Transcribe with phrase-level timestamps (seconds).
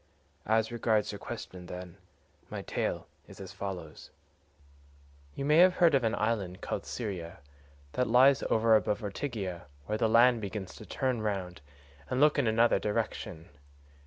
[0.47, 1.97] As regards your question, then,
[2.49, 4.09] my tale is as follows:
[5.35, 7.37] "You may have heard of an island called Syra
[7.93, 11.61] that lies over above Ortygia,134 where the land begins to turn round
[12.09, 13.49] and look in another direction.